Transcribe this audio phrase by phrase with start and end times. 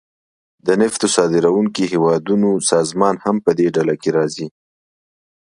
[0.65, 4.47] د نفتو صادرونکو هیوادونو سازمان هم پدې ډله کې راځي